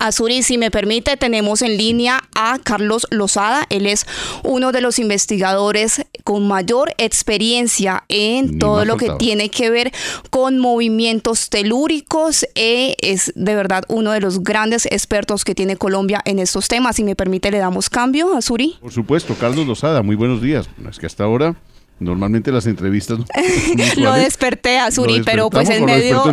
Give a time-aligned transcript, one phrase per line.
[0.00, 3.66] Azuri, si me permite, tenemos en línea a Carlos Lozada.
[3.68, 4.06] Él es
[4.42, 9.92] uno de los investigadores con mayor experiencia en Ni todo lo que tiene que ver
[10.30, 12.46] con movimientos telúricos.
[12.54, 16.96] Eh, es de verdad uno de los grandes expertos que tiene Colombia en estos temas.
[16.96, 18.78] Si me permite, le damos cambio, Azuri.
[18.80, 20.70] Por supuesto, Carlos Lozada, muy buenos días.
[20.88, 21.56] Es que hasta ahora,
[21.98, 23.18] normalmente las entrevistas...
[23.96, 26.24] Lo desperté, Azuri, pero pues en medio,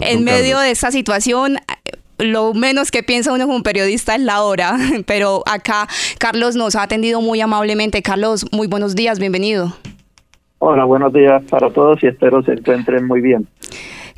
[0.00, 1.58] en medio de esta situación,
[2.18, 6.82] lo menos que piensa uno como periodista es la hora, pero acá Carlos nos ha
[6.82, 8.02] atendido muy amablemente.
[8.02, 9.74] Carlos, muy buenos días, bienvenido.
[10.58, 13.48] Hola, buenos días para todos y espero se encuentren muy bien.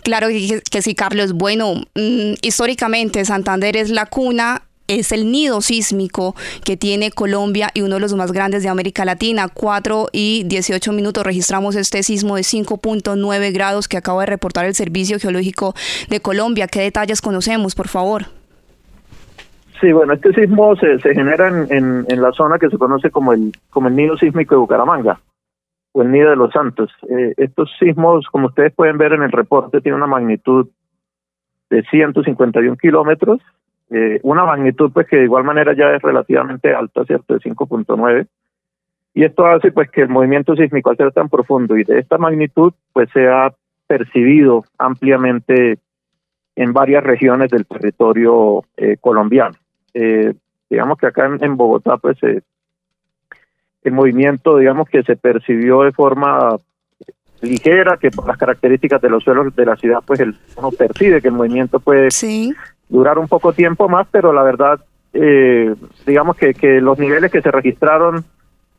[0.02, 1.32] Claro que, que sí, Carlos.
[1.32, 7.82] Bueno, mm, históricamente Santander es la cuna, es el nido sísmico que tiene Colombia y
[7.82, 9.48] uno de los más grandes de América Latina.
[9.52, 14.74] 4 y 18 minutos registramos este sismo de 5.9 grados que acaba de reportar el
[14.74, 15.74] Servicio Geológico
[16.08, 16.66] de Colombia.
[16.66, 18.24] ¿Qué detalles conocemos, por favor?
[19.80, 23.32] Sí, bueno, este sismo se, genera en, en, en la zona que se conoce como
[23.32, 25.20] el, como el nido sísmico de Bucaramanga
[25.94, 26.90] o el nido de los Santos.
[27.08, 30.68] Eh, estos sismos, como ustedes pueden ver en el reporte, tienen una magnitud
[31.70, 33.40] de 151 kilómetros,
[33.96, 37.34] eh, una magnitud pues que de igual manera ya es relativamente alta, ¿cierto?
[37.34, 38.26] De 5.9.
[39.14, 42.18] Y esto hace pues que el movimiento sísmico al ser tan profundo y de esta
[42.18, 43.54] magnitud pues sea
[43.86, 45.78] percibido ampliamente
[46.56, 49.54] en varias regiones del territorio eh, colombiano.
[49.92, 50.34] Eh,
[50.68, 56.56] digamos que acá en, Bogotá pues el movimiento digamos que se percibió de forma
[57.42, 61.22] ligera, que por las características de los suelos de la ciudad pues el, uno percibe
[61.22, 62.52] que el movimiento puede Sí.
[62.94, 64.78] Durar un poco tiempo más, pero la verdad,
[65.12, 65.74] eh,
[66.06, 68.24] digamos que, que los niveles que se registraron,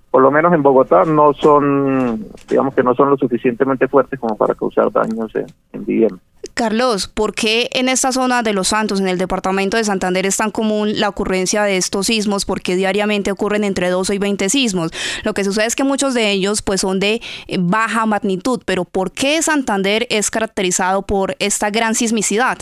[0.10, 4.38] por lo menos en Bogotá, no son, digamos que no son lo suficientemente fuertes como
[4.38, 6.20] para causar daños en, en.
[6.54, 10.38] Carlos, ¿por qué en esta zona de Los Santos, en el departamento de Santander, es
[10.38, 12.46] tan común la ocurrencia de estos sismos?
[12.46, 14.92] Porque diariamente ocurren entre 12 y 20 sismos.
[15.24, 18.86] Lo que sucede es que muchos de ellos pues, son de eh, baja magnitud, pero
[18.86, 22.60] ¿por qué Santander es caracterizado por esta gran sismicidad?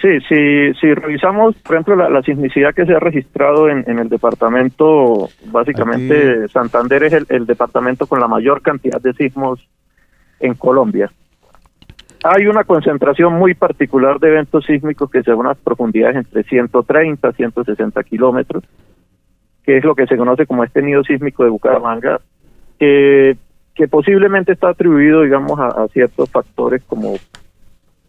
[0.00, 3.98] Sí, sí, si revisamos, por ejemplo, la, la sismicidad que se ha registrado en, en
[3.98, 9.68] el departamento, básicamente Santander es el, el departamento con la mayor cantidad de sismos
[10.38, 11.10] en Colombia.
[12.22, 17.30] Hay una concentración muy particular de eventos sísmicos que se dan a profundidades entre 130
[17.30, 18.62] y 160 kilómetros,
[19.64, 22.20] que es lo que se conoce como este nido sísmico de Bucaramanga,
[22.78, 23.36] que,
[23.74, 27.16] que posiblemente está atribuido, digamos, a, a ciertos factores como,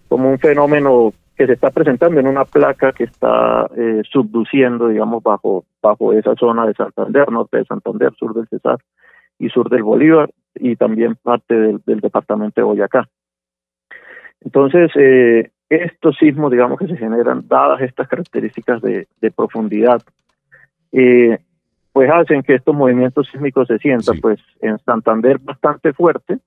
[0.08, 5.24] como un fenómeno que se está presentando en una placa que está eh, subduciendo, digamos,
[5.24, 8.78] bajo, bajo esa zona de Santander, norte de Santander, sur del Cesar
[9.38, 13.08] y sur del Bolívar, y también parte del, del departamento de Boyacá.
[14.42, 20.02] Entonces, eh, estos sismos, digamos, que se generan, dadas estas características de, de profundidad,
[20.92, 21.38] eh,
[21.94, 24.20] pues hacen que estos movimientos sísmicos se sientan, Sí.
[24.22, 26.40] pues, en Santander bastante fuerte,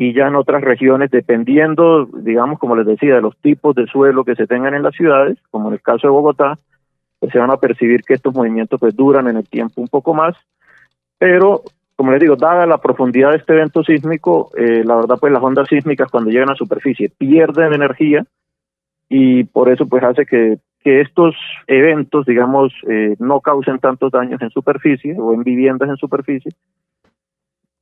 [0.00, 4.24] y ya en otras regiones, dependiendo, digamos, como les decía, de los tipos de suelo
[4.24, 6.58] que se tengan en las ciudades, como en el caso de Bogotá,
[7.18, 10.14] pues se van a percibir que estos movimientos pues duran en el tiempo un poco
[10.14, 10.34] más,
[11.18, 11.64] pero
[11.96, 15.42] como les digo, dada la profundidad de este evento sísmico, eh, la verdad pues las
[15.42, 18.24] ondas sísmicas cuando llegan a superficie pierden energía
[19.06, 21.36] y por eso pues hace que, que estos
[21.66, 26.52] eventos, digamos, eh, no causen tantos daños en superficie o en viviendas en superficie,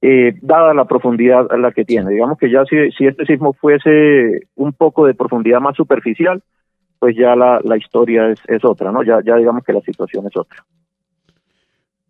[0.01, 2.11] eh, dada la profundidad a la que tiene.
[2.11, 6.43] Digamos que ya si, si este sismo fuese un poco de profundidad más superficial,
[6.99, 9.03] pues ya la, la historia es, es otra, ¿no?
[9.03, 10.65] Ya, ya digamos que la situación es otra.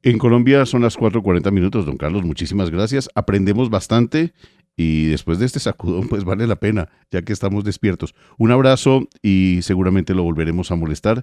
[0.03, 2.25] En Colombia son las 4.40 minutos, don Carlos.
[2.25, 3.11] Muchísimas gracias.
[3.15, 4.33] Aprendemos bastante
[4.77, 8.15] y después de este sacudón, pues vale la pena, ya que estamos despiertos.
[8.39, 11.23] Un abrazo y seguramente lo volveremos a molestar.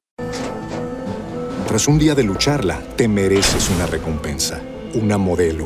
[1.67, 4.61] Tras un día de lucharla, te mereces una recompensa,
[4.93, 5.65] una modelo,